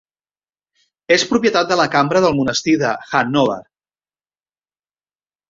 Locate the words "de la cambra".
1.71-2.23